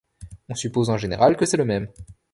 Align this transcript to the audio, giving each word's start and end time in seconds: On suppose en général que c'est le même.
On 0.49 0.55
suppose 0.55 0.89
en 0.89 0.97
général 0.97 1.37
que 1.37 1.45
c'est 1.45 1.57
le 1.57 1.65
même. 1.65 1.87